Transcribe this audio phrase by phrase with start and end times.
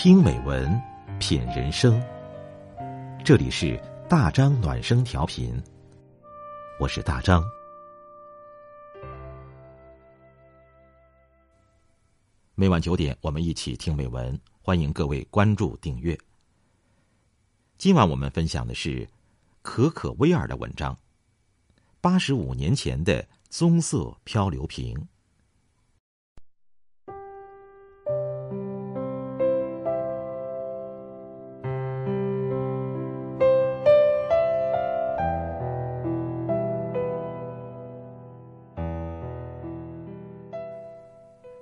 [0.00, 0.80] 听美文，
[1.18, 2.00] 品人生。
[3.24, 3.76] 这里是
[4.08, 5.60] 大张暖声调频，
[6.78, 7.42] 我是大张。
[12.54, 16.16] 每晚九点，我们一起听美文，欢迎各位关注订阅。
[17.76, 19.04] 今晚我们分享的是
[19.62, 20.94] 可可威尔的文章
[22.00, 24.96] 《八十五年前的棕色漂流瓶》。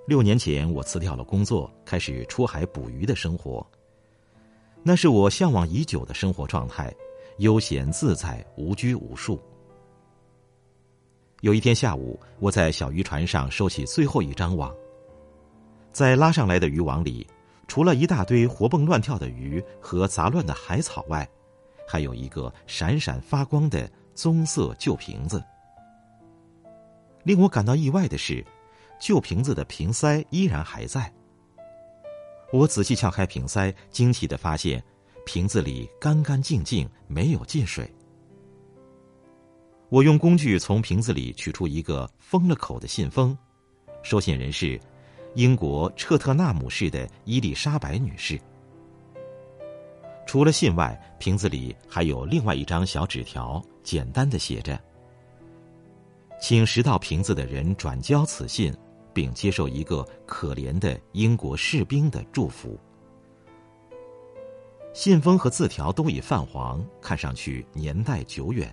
[0.06, 3.66] 六年前，我辞掉了工作，开始出海捕鱼的生活。
[4.84, 6.94] 那是我向往已久的生活状态，
[7.38, 9.42] 悠闲自在，无拘无束。
[11.40, 14.72] 有一天下午，我在小渔船上收起最后一张网，
[15.90, 17.26] 在拉上来的渔网里，
[17.66, 21.28] 除了一大堆活蹦乱跳的鱼和杂乱的海草外，
[21.84, 25.42] 还有一个闪闪发光的棕色旧瓶子。
[27.24, 28.46] 令我感到意外的是。
[28.98, 31.12] 旧瓶子的瓶塞依然还在。
[32.52, 34.82] 我仔细撬开瓶塞，惊奇的发现，
[35.24, 37.92] 瓶子里干干净净，没有进水。
[39.88, 43.36] 我用工具从瓶子里取出一个封了口的信封，
[44.02, 44.80] 收信人是
[45.34, 48.40] 英国彻特纳姆市的伊丽莎白女士。
[50.24, 54.80] 除了信外，瓶子里还有另外一张小纸条，简单的写着
[56.40, 58.72] ：“请拾到瓶子的人转交此信。”
[59.16, 62.78] 并接受一个可怜的英国士兵的祝福。
[64.92, 68.70] 信封和字条都已泛黄，看上去年代久远。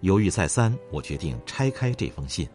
[0.00, 2.48] 犹豫再三，我决定拆开这封信。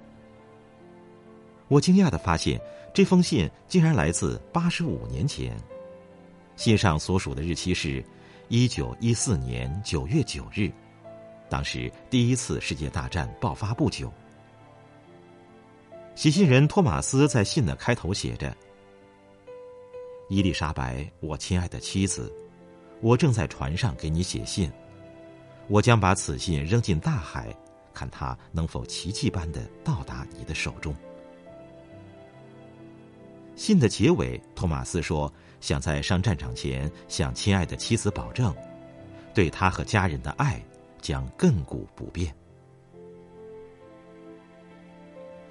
[1.69, 2.59] 我惊讶的发现，
[2.93, 5.57] 这封信竟然来自八十五年前。
[6.57, 8.03] 信上所属的日期是
[8.49, 10.69] 一九一四年九月九日，
[11.47, 14.11] 当时第一次世界大战爆发不久。
[16.17, 18.51] 写信人托马斯在信的开头写着
[20.29, 22.33] ：“伊丽莎白，我亲爱的妻子，
[23.01, 24.67] 我正在船上给你写信，
[25.67, 27.55] 我将把此信扔进大海，
[27.93, 30.91] 看它能否奇迹般的到达你的手中。”
[33.55, 38.51] 信的结尾，托马斯说：“想在上战场前向亲爱的妻子保证，
[39.35, 40.59] 对他和家人的爱
[40.99, 42.35] 将亘古不变。”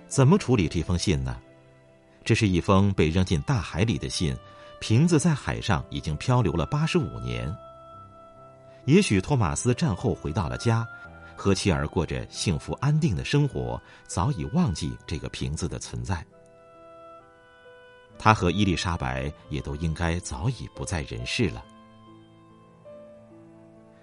[0.09, 1.37] 怎么处理这封信呢？
[2.25, 4.37] 这是一封被扔进大海里的信，
[4.81, 7.55] 瓶子在海上已经漂流了八十五年。
[8.85, 10.87] 也许托马斯战后回到了家，
[11.37, 16.25] 和妻儿过着幸福安定的生活，早已忘记这个瓶子的存在。
[18.19, 21.65] 他和伊丽莎白也都应该早已不在人世了。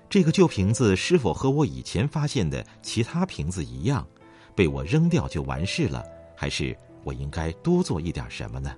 [0.09, 4.07] 这个旧瓶子是否和我以前发现的其他瓶子一样？
[4.55, 6.03] 被我扔掉就完事了，
[6.35, 8.75] 还是我应该多做一点什么呢？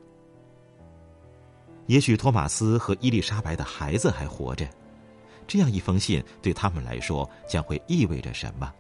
[1.88, 4.68] 也许托马斯和伊丽莎白的孩子还活着，
[5.46, 8.74] 这样一封信对他们来说将会意味着什么？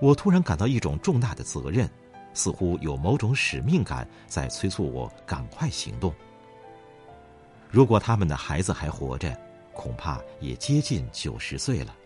[0.00, 1.90] 我突然感到一种重大的责任，
[2.32, 6.14] 似乎有某种使命感在催促我赶快行动。
[7.68, 9.36] 如果他们的孩子还活着，
[9.74, 11.96] 恐怕也接近九十岁了。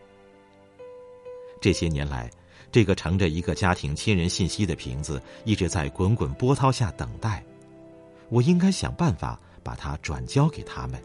[1.63, 2.29] 这些年来，
[2.73, 7.41] 这个盛着一个家庭亲人信息的瓶子一直在滚滚波涛下等待。
[8.31, 11.01] 我应该想办法把它转交给他们。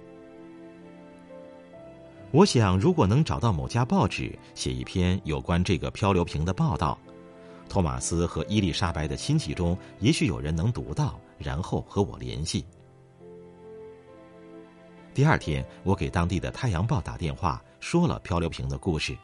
[2.32, 6.98] 我想，如果能找到某家报纸写一篇有关这个漂流瓶的报道，
[7.70, 12.66] 托马斯和伊丽莎白的亲戚中也许有人能读到，然后和我联系。
[15.14, 19.16] 第二天，我给当地的《太阳报》打电话，说了漂流瓶的故事。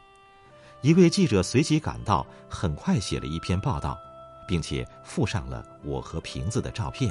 [0.84, 3.98] 一位记者随即赶到，很快写了一篇报道，
[4.46, 7.10] 并且附上了我和瓶子的照片。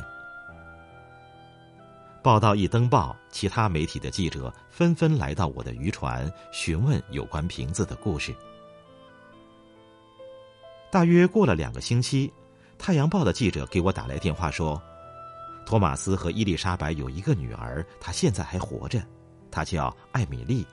[2.21, 8.31] 报道一登报，其他媒体的记者纷纷来到我的渔船，询问有关瓶子的故事。
[10.91, 12.27] 大约过了两个星期，
[12.77, 14.79] 《太阳报》的记者给我打来电话说，
[15.65, 19.03] 托马斯和伊丽莎白有一个女儿，她现在还活着，
[19.49, 20.63] 她叫艾米丽。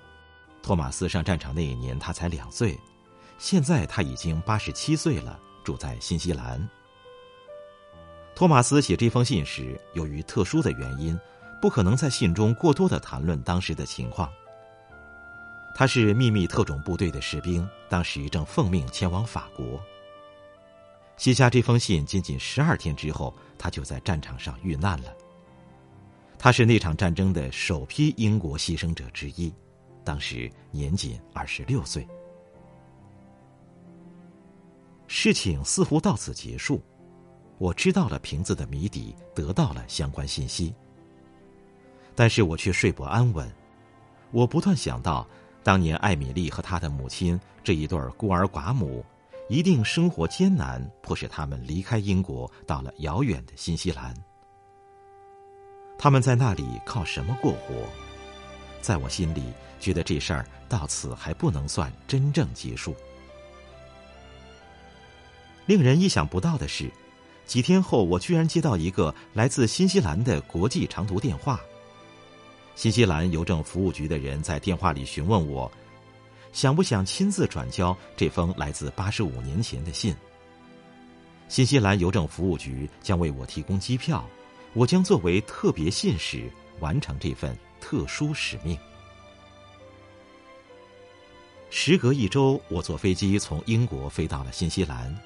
[0.63, 2.79] 托马斯上战场那一年，他才两岁。
[3.41, 6.69] 现在他已经八十七岁了，住在新西兰。
[8.35, 11.19] 托马斯写这封信时，由于特殊的原因，
[11.59, 14.31] 不可能在信中过多的谈论当时的情况。
[15.75, 19.81] 他是秘密特种部队的士兵，当时正奉命前往法国。
[21.17, 25.15] 写下这封信仅仅十二天之后，他就在战场上遇难了。
[26.39, 29.51] 他是那场战争的首批英国牺牲者之一，
[30.05, 32.07] 当时年仅二十六岁。
[35.13, 36.81] 事情似乎到此结束，
[37.59, 40.73] 我知道了瓶子的谜底，得到了相关信息。
[42.15, 43.53] 但是我却睡不安稳，
[44.31, 45.27] 我不断想到，
[45.65, 49.05] 当年艾米丽和她的母亲这一对孤儿寡母，
[49.49, 54.15] 一定生活艰难，迫使他们离开英国，到了遥远的新西兰。
[55.99, 57.75] 他们在那里靠什么过活？
[58.81, 59.43] 在我心里，
[59.81, 62.95] 觉得这事儿到此还不能算真正结束。
[65.71, 66.91] 令人意想不到的是，
[67.47, 71.61] 几天后，我居然接到一个来自新西兰的国际长途电话。
[72.75, 75.71] 新西兰邮政服务局的人在电话里询问我，
[76.53, 80.13] 想不想亲自转交这封来自八十五年前的信。
[81.47, 84.29] 新西兰邮政服务局将为我提供机票。
[84.73, 86.51] 我将作为特别信使
[86.81, 88.77] 完成这份特殊使命。
[91.71, 95.17] 时隔一周，我坐飞机从英国飞到了新西兰，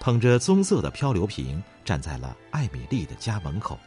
[0.00, 3.78] 捧着棕色的漂流瓶，站在了艾米丽的家门口。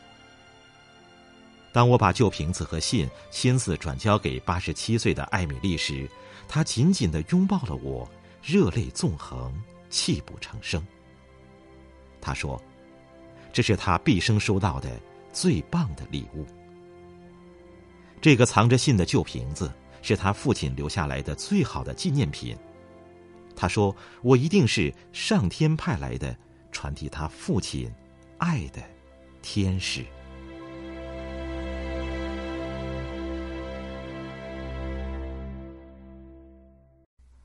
[1.71, 6.09] 当我把旧瓶子和信亲自转交给八十七岁的艾米丽时，
[6.47, 8.09] 她紧紧的拥抱了我，
[8.43, 9.53] 热泪纵横，
[9.89, 10.85] 泣不成声。
[12.19, 12.61] 她说。
[13.53, 14.89] 这是他毕生收到的
[15.33, 16.45] 最棒的礼物。
[18.21, 19.69] 这个藏着信的旧瓶子
[20.01, 22.55] 是他父亲留下来的最好的纪念品。
[23.61, 26.35] 他说：“我一定是上天派来的
[26.71, 27.93] 传递他父亲
[28.39, 28.81] 爱的
[29.43, 30.03] 天使。”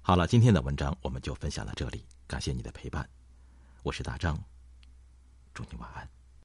[0.01, 3.07] 好了，今天的文章我们就分享到这里，感谢你的陪伴，
[3.83, 4.43] 我是大张。
[5.53, 6.09] 祝你晚安。